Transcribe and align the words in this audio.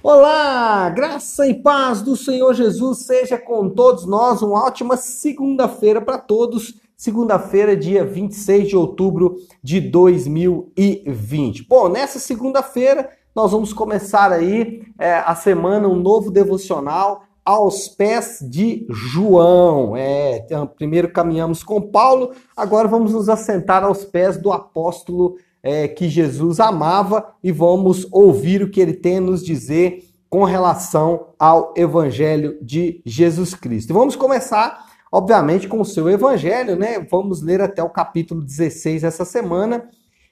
Olá, 0.00 0.88
graça 0.90 1.44
e 1.48 1.54
paz 1.54 2.02
do 2.02 2.14
Senhor 2.14 2.54
Jesus 2.54 2.98
seja 2.98 3.36
com 3.36 3.68
todos 3.68 4.06
nós. 4.06 4.42
Uma 4.42 4.64
ótima 4.64 4.96
segunda-feira 4.96 6.00
para 6.00 6.16
todos. 6.16 6.80
Segunda-feira, 6.96 7.76
dia 7.76 8.04
26 8.04 8.68
de 8.68 8.76
outubro 8.76 9.38
de 9.60 9.80
2020. 9.80 11.66
Bom, 11.68 11.88
nessa 11.88 12.20
segunda-feira 12.20 13.10
nós 13.34 13.50
vamos 13.50 13.72
começar 13.72 14.30
aí 14.30 14.84
é, 15.00 15.14
a 15.14 15.34
semana, 15.34 15.88
um 15.88 15.96
novo 15.96 16.30
devocional 16.30 17.24
aos 17.44 17.88
pés 17.88 18.38
de 18.40 18.86
João. 18.88 19.96
É, 19.96 20.36
então, 20.36 20.64
primeiro 20.64 21.10
caminhamos 21.10 21.64
com 21.64 21.82
Paulo, 21.82 22.30
agora 22.56 22.86
vamos 22.86 23.14
nos 23.14 23.28
assentar 23.28 23.82
aos 23.82 24.04
pés 24.04 24.36
do 24.36 24.52
apóstolo 24.52 25.38
é, 25.62 25.88
que 25.88 26.08
Jesus 26.08 26.60
amava 26.60 27.34
e 27.42 27.50
vamos 27.50 28.06
ouvir 28.10 28.62
o 28.62 28.70
que 28.70 28.80
ele 28.80 28.94
tem 28.94 29.18
a 29.18 29.20
nos 29.20 29.44
dizer 29.44 30.04
com 30.28 30.44
relação 30.44 31.28
ao 31.38 31.72
Evangelho 31.76 32.58
de 32.62 33.00
Jesus 33.04 33.54
Cristo. 33.54 33.90
E 33.90 33.94
vamos 33.94 34.14
começar, 34.14 34.86
obviamente, 35.10 35.66
com 35.66 35.80
o 35.80 35.84
seu 35.84 36.08
Evangelho, 36.08 36.76
né? 36.76 37.00
Vamos 37.10 37.42
ler 37.42 37.60
até 37.60 37.82
o 37.82 37.90
capítulo 37.90 38.42
16 38.42 39.04
essa 39.04 39.24
semana. 39.24 39.88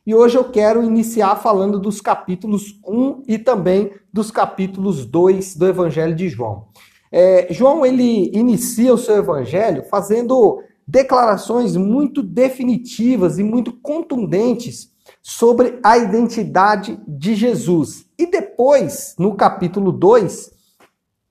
E 0.06 0.14
hoje 0.14 0.36
eu 0.36 0.44
quero 0.44 0.84
iniciar 0.84 1.36
falando 1.36 1.80
dos 1.80 2.00
capítulos 2.00 2.78
1 2.86 3.24
e 3.26 3.38
também 3.38 3.90
dos 4.12 4.30
capítulos 4.30 5.04
2 5.04 5.56
do 5.56 5.66
Evangelho 5.66 6.14
de 6.14 6.28
João. 6.28 6.66
É, 7.10 7.48
João 7.50 7.84
ele 7.84 8.30
inicia 8.32 8.92
o 8.92 8.98
seu 8.98 9.16
Evangelho 9.16 9.82
fazendo 9.90 10.62
declarações 10.86 11.74
muito 11.74 12.22
definitivas 12.22 13.38
e 13.38 13.42
muito 13.42 13.72
contundentes 13.72 14.94
sobre 15.22 15.78
a 15.82 15.98
identidade 15.98 17.00
de 17.06 17.34
Jesus. 17.34 18.06
E 18.18 18.26
depois, 18.26 19.14
no 19.18 19.34
capítulo 19.34 19.92
2, 19.92 20.50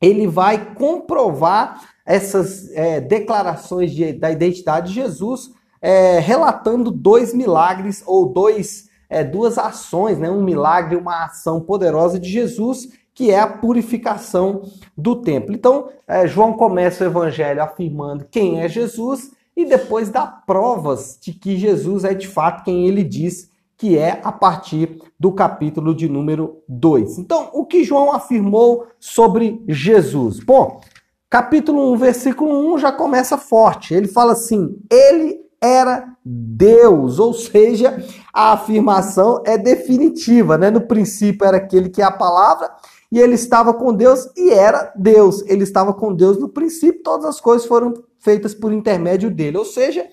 ele 0.01 0.27
vai 0.27 0.73
comprovar 0.75 1.81
essas 2.05 2.71
é, 2.73 3.01
declarações 3.01 3.91
de, 3.91 4.13
da 4.13 4.29
identidade 4.31 4.89
de 4.89 4.95
Jesus, 4.95 5.51
é, 5.81 6.19
relatando 6.19 6.91
dois 6.91 7.33
milagres 7.33 8.03
ou 8.05 8.27
dois, 8.27 8.87
é, 9.09 9.23
duas 9.23 9.57
ações, 9.57 10.19
né? 10.19 10.29
um 10.29 10.43
milagre 10.43 10.95
uma 10.95 11.25
ação 11.25 11.59
poderosa 11.59 12.19
de 12.19 12.29
Jesus, 12.29 12.89
que 13.13 13.31
é 13.31 13.39
a 13.39 13.47
purificação 13.47 14.63
do 14.95 15.15
templo. 15.15 15.55
Então, 15.55 15.89
é, 16.07 16.27
João 16.27 16.53
começa 16.53 17.03
o 17.03 17.07
evangelho 17.07 17.63
afirmando 17.63 18.25
quem 18.29 18.61
é 18.61 18.67
Jesus 18.67 19.31
e 19.55 19.65
depois 19.65 20.09
dá 20.09 20.27
provas 20.27 21.17
de 21.19 21.33
que 21.33 21.57
Jesus 21.57 22.03
é 22.03 22.13
de 22.13 22.27
fato 22.27 22.63
quem 22.63 22.87
ele 22.87 23.03
diz 23.03 23.49
que 23.77 23.97
é 23.97 24.21
a 24.23 24.31
partir 24.31 25.01
do 25.19 25.31
capítulo 25.31 25.93
de 25.93 26.07
número 26.07 26.63
2. 26.67 27.17
Então, 27.17 27.49
o 27.53 27.65
que 27.65 27.83
João 27.83 28.13
afirmou 28.13 28.87
sobre 28.99 29.61
Jesus? 29.67 30.39
Bom, 30.39 30.81
capítulo 31.29 31.93
1, 31.93 31.97
versículo 31.97 32.73
1 32.73 32.77
já 32.79 32.91
começa 32.91 33.37
forte. 33.37 33.93
Ele 33.93 34.07
fala 34.07 34.33
assim: 34.33 34.77
ele 34.89 35.41
era 35.61 36.15
Deus, 36.23 37.19
ou 37.19 37.33
seja, 37.33 38.03
a 38.33 38.53
afirmação 38.53 39.41
é 39.45 39.57
definitiva, 39.57 40.57
né? 40.57 40.69
No 40.69 40.81
princípio 40.81 41.45
era 41.45 41.57
aquele 41.57 41.89
que 41.89 42.01
é 42.01 42.05
a 42.05 42.11
palavra, 42.11 42.69
e 43.11 43.19
ele 43.19 43.35
estava 43.35 43.73
com 43.73 43.93
Deus 43.93 44.29
e 44.37 44.51
era 44.51 44.93
Deus. 44.95 45.41
Ele 45.47 45.63
estava 45.63 45.93
com 45.93 46.13
Deus 46.13 46.37
no 46.39 46.49
princípio, 46.49 47.03
todas 47.03 47.25
as 47.25 47.41
coisas 47.41 47.67
foram 47.67 47.93
feitas 48.19 48.53
por 48.53 48.71
intermédio 48.71 49.29
dele. 49.29 49.57
Ou 49.57 49.65
seja, 49.65 50.05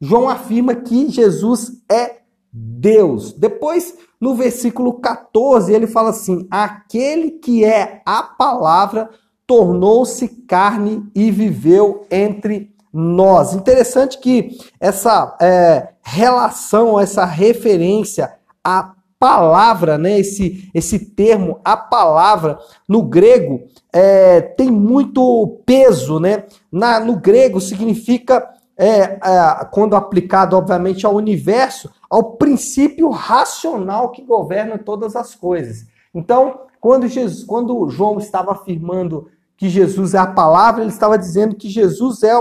João 0.00 0.28
afirma 0.28 0.74
que 0.74 1.08
Jesus 1.08 1.72
é 1.90 2.23
Deus. 2.56 3.32
Depois, 3.32 3.96
no 4.20 4.36
versículo 4.36 5.00
14, 5.00 5.72
ele 5.72 5.88
fala 5.88 6.10
assim: 6.10 6.46
Aquele 6.48 7.32
que 7.32 7.64
é 7.64 8.00
a 8.06 8.22
palavra 8.22 9.10
tornou-se 9.44 10.28
carne 10.46 11.04
e 11.12 11.32
viveu 11.32 12.06
entre 12.08 12.72
nós. 12.92 13.54
Interessante 13.54 14.18
que 14.18 14.56
essa 14.78 15.36
é, 15.40 15.88
relação, 16.00 17.00
essa 17.00 17.24
referência 17.24 18.34
à 18.62 18.94
palavra, 19.18 19.98
né, 19.98 20.20
esse, 20.20 20.70
esse 20.72 20.98
termo, 20.98 21.58
a 21.64 21.76
palavra, 21.76 22.58
no 22.88 23.02
grego, 23.02 23.62
é, 23.92 24.40
tem 24.40 24.70
muito 24.70 25.60
peso. 25.66 26.20
Né? 26.20 26.44
Na, 26.70 27.00
no 27.00 27.16
grego 27.16 27.60
significa 27.60 28.48
é, 28.76 28.86
é, 28.86 29.18
quando 29.72 29.96
aplicado, 29.96 30.56
obviamente, 30.56 31.04
ao 31.06 31.14
universo, 31.14 31.90
ao 32.14 32.36
princípio 32.36 33.10
racional 33.10 34.12
que 34.12 34.22
governa 34.22 34.78
todas 34.78 35.16
as 35.16 35.34
coisas. 35.34 35.84
Então, 36.14 36.60
quando, 36.80 37.08
Jesus, 37.08 37.42
quando 37.42 37.88
João 37.88 38.18
estava 38.18 38.52
afirmando 38.52 39.26
que 39.56 39.68
Jesus 39.68 40.14
é 40.14 40.18
a 40.18 40.26
palavra, 40.28 40.82
ele 40.82 40.92
estava 40.92 41.18
dizendo 41.18 41.56
que 41.56 41.68
Jesus 41.68 42.22
é 42.22 42.32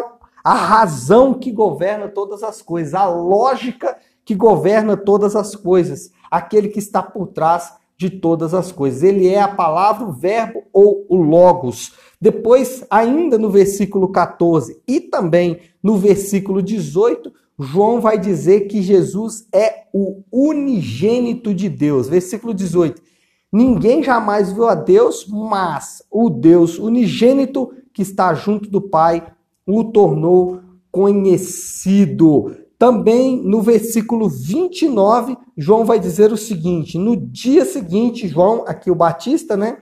a 0.44 0.54
razão 0.54 1.34
que 1.34 1.52
governa 1.52 2.08
todas 2.08 2.44
as 2.44 2.62
coisas, 2.62 2.94
a 2.94 3.08
lógica 3.08 3.98
que 4.24 4.36
governa 4.36 4.96
todas 4.96 5.36
as 5.36 5.56
coisas, 5.56 6.12
aquele 6.30 6.68
que 6.68 6.78
está 6.78 7.02
por 7.02 7.30
trás 7.30 7.74
de 7.98 8.12
todas 8.12 8.54
as 8.54 8.72
coisas. 8.72 9.02
Ele 9.02 9.28
é 9.28 9.42
a 9.42 9.48
palavra, 9.48 10.06
o 10.06 10.14
verbo 10.14 10.66
ou 10.72 11.04
o 11.10 11.16
logos. 11.16 11.94
Depois, 12.22 12.86
ainda 12.92 13.40
no 13.40 13.50
versículo 13.50 14.10
14 14.10 14.84
e 14.88 15.02
também 15.02 15.62
no 15.82 15.98
versículo 15.98 16.62
18, 16.62 17.34
João 17.60 18.02
vai 18.02 18.18
dizer 18.18 18.62
que 18.62 18.82
Jesus 18.82 19.48
é 19.54 19.84
o 19.94 20.24
unigênito 20.32 21.54
de 21.54 21.70
Deus. 21.70 22.08
Versículo 22.08 22.54
18. 22.54 23.02
Ninguém 23.52 24.02
jamais 24.02 24.52
viu 24.52 24.68
a 24.68 24.74
Deus, 24.74 25.28
mas 25.28 26.02
o 26.10 26.30
Deus 26.30 26.80
unigênito 26.80 27.72
que 27.94 28.02
está 28.02 28.34
junto 28.34 28.70
do 28.70 28.82
Pai 28.82 29.32
o 29.66 29.84
tornou 29.84 30.60
conhecido. 30.92 32.56
Também 32.80 33.42
no 33.42 33.62
versículo 33.62 34.28
29, 34.28 35.38
João 35.56 35.86
vai 35.86 36.00
dizer 36.00 36.32
o 36.32 36.38
seguinte: 36.38 36.98
no 36.98 37.16
dia 37.16 37.64
seguinte, 37.64 38.28
João, 38.28 38.64
aqui 38.68 38.90
o 38.90 38.96
Batista, 38.96 39.56
né? 39.56 39.78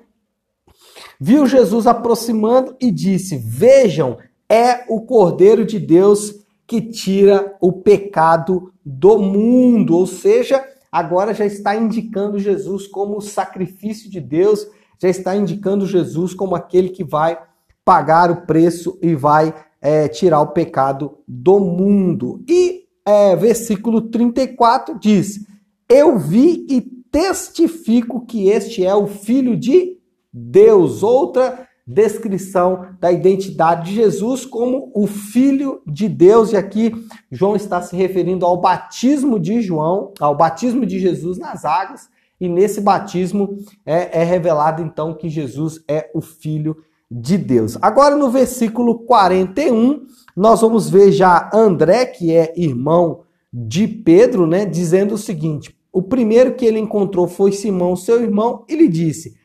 Viu 1.20 1.48
Jesus 1.48 1.88
aproximando 1.88 2.76
e 2.80 2.92
disse: 2.92 3.38
Vejam, 3.38 4.18
é 4.50 4.84
o 4.90 5.02
Cordeiro 5.02 5.66
de 5.66 5.80
Deus 5.80 6.41
que 6.72 6.82
tira 6.82 7.54
o 7.60 7.74
pecado 7.74 8.72
do 8.86 9.20
mundo. 9.20 9.94
Ou 9.94 10.08
seja, 10.08 10.66
agora 10.90 11.34
já 11.34 11.46
está 11.46 11.76
indicando 11.76 12.40
Jesus 12.40 12.88
como 12.88 13.18
o 13.18 13.22
sacrifício 13.22 14.10
de 14.10 14.22
Deus, 14.22 14.66
já 14.98 15.10
está 15.10 15.36
indicando 15.36 15.86
Jesus 15.86 16.34
como 16.34 16.56
aquele 16.56 16.88
que 16.88 17.04
vai 17.04 17.38
pagar 17.84 18.32
o 18.32 18.46
preço 18.46 18.98
e 19.02 19.14
vai 19.14 19.54
é, 19.82 20.08
tirar 20.08 20.40
o 20.40 20.54
pecado 20.54 21.18
do 21.28 21.60
mundo. 21.60 22.42
E 22.48 22.86
é, 23.06 23.36
versículo 23.36 24.04
34 24.04 24.98
diz: 24.98 25.46
Eu 25.90 26.18
vi 26.18 26.66
e 26.70 26.80
testifico 27.12 28.26
que 28.26 28.48
este 28.48 28.86
é 28.86 28.96
o 28.96 29.08
Filho 29.08 29.58
de 29.58 29.98
Deus. 30.32 31.04
Outra 31.04 31.68
descrição 31.86 32.88
da 33.00 33.12
identidade 33.12 33.90
de 33.90 33.96
Jesus 33.96 34.46
como 34.46 34.92
o 34.94 35.08
Filho 35.08 35.82
de 35.86 36.08
Deus. 36.08 36.52
E 36.52 36.58
aqui 36.58 36.92
João 37.32 37.56
está 37.56 37.82
se 37.82 37.96
referindo 37.96 38.46
ao 38.46 38.58
batismo 38.58 39.40
de 39.40 39.62
João, 39.62 40.14
ao 40.20 40.36
batismo 40.36 40.86
de 40.86 41.00
Jesus 41.00 41.38
nas 41.38 41.66
águas. 41.66 42.10
E 42.40 42.48
nesse 42.50 42.82
batismo 42.82 43.58
é, 43.86 44.22
é 44.22 44.24
revelado 44.24 44.82
então 44.82 45.14
que 45.14 45.30
Jesus 45.30 45.84
é 45.88 46.10
o 46.14 46.22
Filho 46.22 46.78
de 47.10 47.38
Deus. 47.38 47.78
Agora 47.82 48.16
no 48.16 48.30
versículo 48.30 49.00
41, 49.00 50.06
nós 50.36 50.62
vamos 50.62 50.90
ver 50.90 51.12
já 51.12 51.50
André, 51.54 52.06
que 52.06 52.34
é 52.34 52.54
irmão 52.56 53.24
de 53.54 53.86
Pedro, 53.88 54.48
né, 54.48 54.66
dizendo 54.66 55.16
o 55.16 55.18
seguinte: 55.18 55.76
o 55.92 56.02
primeiro 56.02 56.56
que 56.56 56.66
ele 56.66 56.80
encontrou 56.80 57.28
foi 57.28 57.52
Simão, 57.52 57.96
seu 57.96 58.22
irmão, 58.22 58.66
e 58.68 58.76
lhe 58.76 58.88
disse: 58.88 59.36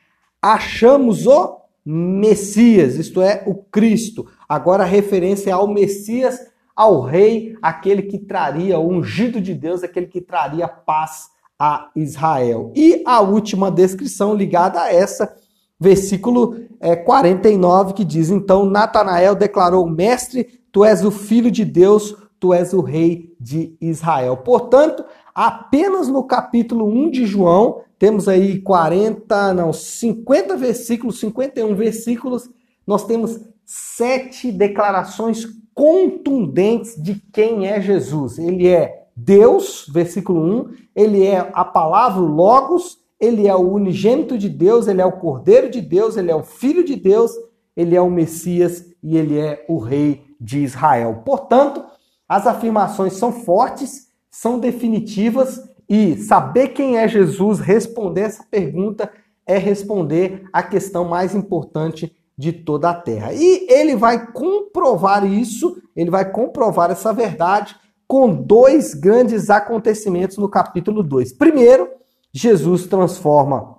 Achamos 0.41 1.27
o 1.27 1.66
Messias, 1.89 2.97
isto 2.97 3.23
é, 3.23 3.45
o 3.47 3.55
Cristo. 3.55 4.27
Agora 4.49 4.83
a 4.83 4.87
referência 4.87 5.51
é 5.51 5.53
ao 5.53 5.69
Messias, 5.69 6.41
ao 6.75 7.01
rei, 7.01 7.57
aquele 7.63 8.03
que 8.03 8.19
traria, 8.19 8.79
o 8.79 8.89
ungido 8.89 9.41
de 9.41 9.55
Deus, 9.55 9.85
aquele 9.85 10.07
que 10.07 10.21
traria 10.21 10.67
paz 10.67 11.29
a 11.57 11.91
Israel. 11.95 12.73
E 12.75 13.03
a 13.07 13.21
última 13.21 13.71
descrição 13.71 14.35
ligada 14.35 14.83
a 14.83 14.93
essa, 14.93 15.33
versículo 15.79 16.57
é, 16.81 16.97
49, 16.97 17.95
que 17.95 18.05
diz: 18.05 18.31
Então 18.31 18.67
Natanael 18.67 19.37
declarou: 19.37 19.89
Mestre, 19.89 20.61
tu 20.73 20.85
és 20.85 21.05
o 21.05 21.11
filho 21.13 21.51
de 21.51 21.65
Deus, 21.65 22.17
tu 22.41 22.53
és 22.53 22.73
o 22.73 22.81
rei 22.81 23.35
de 23.41 23.77
Israel. 23.81 24.39
Portanto, 24.39 25.05
apenas 25.37 26.09
no 26.09 26.25
capítulo 26.25 26.87
1 26.87 27.11
de 27.11 27.27
João, 27.27 27.83
temos 27.99 28.27
aí 28.27 28.59
40, 28.63 29.53
não, 29.53 29.71
50 29.71 30.57
versículos, 30.57 31.21
51 31.21 31.75
versículos, 31.75 32.49
nós 32.87 33.05
temos 33.05 33.39
sete 33.63 34.51
declarações 34.51 35.47
contundentes 35.75 36.97
de 36.97 37.21
quem 37.31 37.69
é 37.69 37.79
Jesus. 37.83 38.39
Ele 38.39 38.67
é 38.67 39.09
Deus, 39.15 39.87
versículo 39.93 40.41
1, 40.41 40.71
ele 40.95 41.27
é 41.27 41.51
a 41.53 41.65
palavra 41.67 42.21
Logos, 42.21 42.97
ele 43.21 43.47
é 43.47 43.55
o 43.55 43.71
unigênito 43.73 44.39
de 44.39 44.49
Deus, 44.49 44.89
ele 44.89 45.03
é 45.03 45.07
o 45.07 45.19
Cordeiro 45.19 45.71
de 45.71 45.83
Deus, 45.83 46.17
ele 46.17 46.31
é 46.31 46.35
o 46.35 46.43
Filho 46.43 46.83
de 46.83 46.97
Deus, 46.97 47.33
ele 47.77 47.95
é 47.95 48.01
o 48.01 48.11
Messias 48.11 48.87
e 49.03 49.19
ele 49.19 49.39
é 49.39 49.67
o 49.69 49.77
Rei 49.77 50.25
de 50.41 50.63
Israel. 50.63 51.23
Portanto, 51.27 51.85
as 52.27 52.47
afirmações 52.47 53.13
são 53.13 53.31
fortes, 53.31 54.06
são 54.39 54.59
definitivas 54.59 55.67
e 55.89 56.15
saber 56.19 56.69
quem 56.69 56.99
é 56.99 57.09
Jesus, 57.09 57.59
responder 57.59 58.21
essa 58.21 58.45
pergunta, 58.51 59.11
é 59.47 59.57
responder 59.57 60.47
a 60.53 60.63
questão 60.63 61.07
mais 61.07 61.35
importante 61.35 62.15
de 62.37 62.53
toda 62.53 62.91
a 62.91 62.95
terra. 62.95 63.33
E 63.33 63.67
ele 63.71 63.97
vai 63.97 64.31
comprovar 64.33 65.25
isso, 65.25 65.81
ele 65.97 66.11
vai 66.11 66.31
comprovar 66.31 66.91
essa 66.91 67.15
verdade 67.15 67.75
com 68.07 68.31
dois 68.31 68.93
grandes 68.93 69.49
acontecimentos 69.49 70.37
no 70.37 70.51
capítulo 70.51 71.03
2. 71.03 71.33
Primeiro, 71.33 71.89
Jesus 72.31 72.87
transforma 72.87 73.79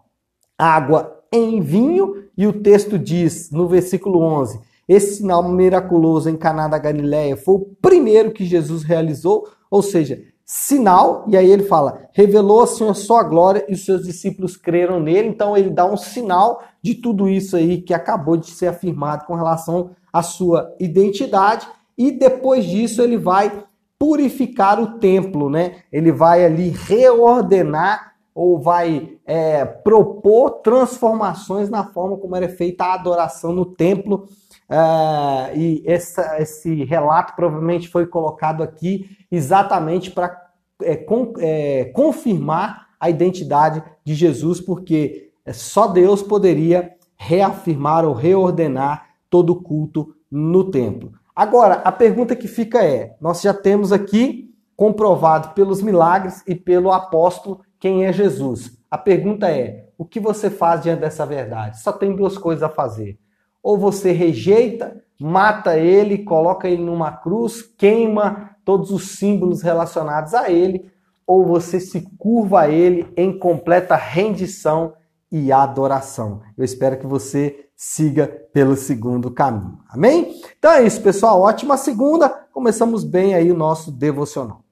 água 0.58 1.24
em 1.32 1.62
vinho, 1.62 2.24
e 2.36 2.48
o 2.48 2.64
texto 2.64 2.98
diz 2.98 3.52
no 3.52 3.68
versículo 3.68 4.24
11: 4.24 4.60
esse 4.88 5.18
sinal 5.18 5.48
miraculoso 5.48 6.32
em 6.32 6.36
Caná 6.36 6.68
da 6.68 6.80
Galileia 6.80 7.38
foi 7.38 7.56
o 7.56 7.66
primeiro 7.80 8.32
que 8.32 8.44
Jesus 8.44 8.82
realizou, 8.82 9.48
ou 9.70 9.84
seja, 9.84 10.20
sinal, 10.50 11.26
e 11.28 11.36
aí 11.36 11.52
ele 11.52 11.64
fala: 11.64 12.08
revelou 12.14 12.62
ao 12.62 12.68
Senhor 12.68 12.96
sua 12.96 13.22
glória 13.22 13.66
e 13.68 13.74
os 13.74 13.84
seus 13.84 14.06
discípulos 14.06 14.56
creram 14.56 15.00
nele. 15.00 15.28
Então 15.28 15.58
ele 15.58 15.70
dá 15.70 15.86
um 15.86 15.98
sinal 15.98 16.64
de 16.82 16.96
tudo 16.96 17.28
isso 17.28 17.58
aí 17.58 17.82
que 17.82 17.94
acabou 17.94 18.38
de 18.38 18.50
ser 18.50 18.68
afirmado 18.68 19.26
com 19.26 19.36
relação 19.36 19.92
à 20.12 20.24
sua 20.24 20.74
identidade. 20.80 21.68
E 21.98 22.12
depois 22.12 22.66
disso 22.66 23.02
ele 23.02 23.18
vai 23.18 23.66
purificar 24.00 24.80
o 24.80 25.00
templo, 25.00 25.50
né? 25.50 25.78
Ele 25.92 26.12
vai 26.12 26.46
ali 26.46 26.70
reordenar 26.70 28.14
ou 28.38 28.60
vai 28.60 29.18
é, 29.26 29.66
propor 29.66 30.62
transformações 30.62 31.72
na 31.72 31.84
forma 31.84 32.18
como 32.18 32.36
era 32.36 32.48
feita 32.48 32.86
a 32.86 32.94
adoração 32.94 33.52
no 33.52 33.66
templo. 33.66 34.28
Uh, 34.70 35.58
e 35.58 35.84
essa, 35.88 36.40
esse 36.40 36.84
relato 36.84 37.36
provavelmente 37.36 37.88
foi 37.88 38.06
colocado 38.06 38.62
aqui 38.62 39.10
exatamente 39.32 40.12
para 40.12 40.40
é, 40.84 40.96
con, 40.96 41.34
é, 41.40 41.86
confirmar 41.86 42.90
a 43.00 43.10
identidade 43.10 43.82
de 44.06 44.14
Jesus, 44.14 44.62
porque 44.62 45.32
só 45.52 45.88
Deus 45.88 46.22
poderia 46.22 46.94
reafirmar 47.16 48.06
ou 48.06 48.14
reordenar 48.14 49.08
todo 49.32 49.54
o 49.54 49.64
culto 49.64 50.14
no 50.30 50.70
templo. 50.70 51.14
Agora, 51.36 51.82
a 51.84 51.92
pergunta 51.92 52.36
que 52.36 52.48
fica 52.48 52.84
é: 52.86 53.16
nós 53.20 53.42
já 53.42 53.54
temos 53.54 53.92
aqui 53.92 54.54
comprovado 54.76 55.56
pelos 55.56 55.82
milagres 55.82 56.44
e 56.46 56.54
pelo 56.54 56.92
apóstolo 56.92 57.62
quem 57.80 58.06
é 58.06 58.14
Jesus. 58.14 58.78
A 58.90 58.98
pergunta 58.98 59.50
é: 59.50 59.90
o 59.98 60.06
que 60.06 60.20
você 60.20 60.50
faz 60.50 60.82
diante 60.82 61.02
dessa 61.02 61.26
verdade? 61.26 61.82
Só 61.82 61.92
tem 61.92 62.16
duas 62.16 62.38
coisas 62.38 62.64
a 62.64 62.70
fazer 62.70 63.20
ou 63.68 63.78
você 63.78 64.14
rejeita, 64.14 64.96
mata 65.20 65.78
ele, 65.78 66.20
coloca 66.20 66.70
ele 66.70 66.82
numa 66.82 67.12
cruz, 67.12 67.62
queima 67.62 68.52
todos 68.64 68.92
os 68.92 69.18
símbolos 69.18 69.62
relacionados 69.62 70.34
a 70.34 70.50
ele, 70.50 70.90
ou 71.28 71.46
você 71.46 71.78
se 71.78 72.08
curva 72.18 72.62
a 72.62 72.70
ele 72.70 73.12
em 73.18 73.38
completa 73.38 73.98
rendição 73.98 74.94
e 75.30 75.52
adoração. 75.52 76.42
Eu 76.58 76.64
espero 76.64 76.98
que 76.98 77.06
você 77.06 77.68
siga 77.76 78.26
pelo 78.54 78.78
segundo 78.78 79.30
caminho. 79.30 79.80
Amém? 79.90 80.40
Então 80.58 80.72
é 80.72 80.84
isso, 80.84 81.02
pessoal. 81.02 81.42
Ótima 81.42 81.76
segunda. 81.76 82.30
Começamos 82.54 83.04
bem 83.04 83.36
aí 83.36 83.52
o 83.52 83.58
nosso 83.58 83.92
devocional. 83.92 84.64